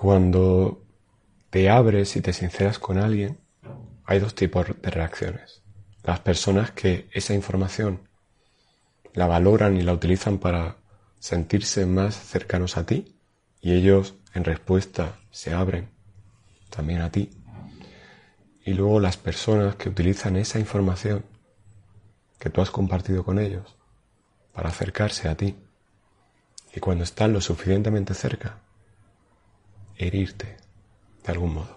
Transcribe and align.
Cuando 0.00 0.80
te 1.50 1.68
abres 1.68 2.14
y 2.14 2.20
te 2.20 2.32
sinceras 2.32 2.78
con 2.78 2.98
alguien, 2.98 3.40
hay 4.04 4.20
dos 4.20 4.36
tipos 4.36 4.64
de 4.80 4.90
reacciones. 4.90 5.64
Las 6.04 6.20
personas 6.20 6.70
que 6.70 7.08
esa 7.10 7.34
información 7.34 8.08
la 9.12 9.26
valoran 9.26 9.76
y 9.76 9.82
la 9.82 9.92
utilizan 9.92 10.38
para 10.38 10.76
sentirse 11.18 11.84
más 11.84 12.14
cercanos 12.14 12.76
a 12.76 12.86
ti 12.86 13.16
y 13.60 13.72
ellos 13.72 14.14
en 14.34 14.44
respuesta 14.44 15.18
se 15.32 15.52
abren 15.52 15.88
también 16.70 17.00
a 17.00 17.10
ti. 17.10 17.30
Y 18.64 18.74
luego 18.74 19.00
las 19.00 19.16
personas 19.16 19.74
que 19.74 19.88
utilizan 19.88 20.36
esa 20.36 20.60
información 20.60 21.24
que 22.38 22.50
tú 22.50 22.60
has 22.60 22.70
compartido 22.70 23.24
con 23.24 23.40
ellos 23.40 23.76
para 24.52 24.68
acercarse 24.68 25.28
a 25.28 25.36
ti 25.36 25.56
y 26.72 26.78
cuando 26.78 27.02
están 27.02 27.32
lo 27.32 27.40
suficientemente 27.40 28.14
cerca, 28.14 28.60
herirte 29.98 30.56
de 31.24 31.32
algún 31.32 31.54
modo. 31.54 31.76